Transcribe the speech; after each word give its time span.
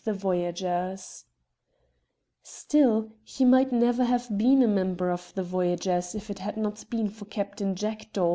THE 0.03 0.13
VOYAGERS 0.13 1.25
li 1.29 1.77
Still 2.41 3.11
he 3.23 3.45
might 3.45 3.71
never 3.71 4.03
have 4.03 4.35
been 4.35 4.63
a 4.63 4.67
member 4.67 5.11
of 5.11 5.31
the 5.35 5.43
Voyagers 5.43 6.15
if 6.15 6.31
it 6.31 6.39
had 6.39 6.57
not 6.57 6.89
been 6.89 7.07
for 7.07 7.25
Captain 7.25 7.75
Jackdaw. 7.75 8.29